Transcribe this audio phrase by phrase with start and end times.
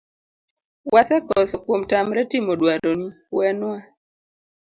[0.93, 3.77] wasekoso kuom tamre timo dwaroni, wenwa.